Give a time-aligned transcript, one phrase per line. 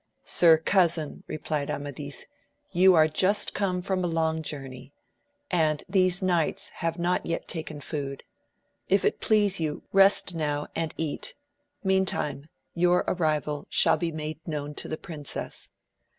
[0.23, 2.25] Sir cousin, replied Amadis,
[2.71, 4.91] you are just come from a long journey,
[5.51, 8.23] and these knights have not yet taken food.
[8.89, 11.35] If it please you rest now and eat,
[11.83, 15.69] meantime your ar rival shall be made known to the princess.